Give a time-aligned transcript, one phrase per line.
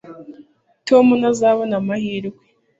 [0.87, 2.41] tom ntazabona amahirwe